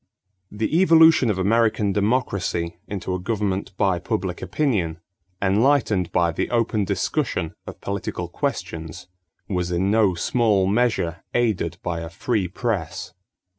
= 0.31 0.51
The 0.61 0.81
evolution 0.81 1.29
of 1.29 1.37
American 1.37 1.93
democracy 1.93 2.79
into 2.87 3.13
a 3.13 3.19
government 3.19 3.77
by 3.77 3.99
public 3.99 4.41
opinion, 4.41 4.99
enlightened 5.39 6.11
by 6.11 6.31
the 6.31 6.49
open 6.49 6.85
discussion 6.85 7.53
of 7.67 7.81
political 7.81 8.27
questions, 8.27 9.05
was 9.47 9.71
in 9.71 9.91
no 9.91 10.15
small 10.15 10.65
measure 10.65 11.23
aided 11.35 11.77
by 11.83 11.99
a 11.99 12.09
free 12.09 12.47
press. 12.47 13.13